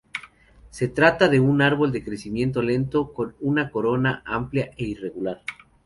Se 0.71 0.87
trata 0.87 1.27
de 1.27 1.39
un 1.39 1.61
árbol 1.61 1.91
de 1.91 2.03
crecimiento 2.03 2.63
lento, 2.63 3.13
con 3.13 3.35
una 3.39 3.69
corona 3.69 4.23
amplia 4.25 4.71
e 4.75 4.85
irregular. 4.85 5.43